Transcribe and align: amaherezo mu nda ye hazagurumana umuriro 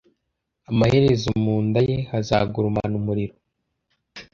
amaherezo 0.69 1.29
mu 1.43 1.55
nda 1.65 1.81
ye 1.89 1.97
hazagurumana 2.09 2.93
umuriro 3.01 3.35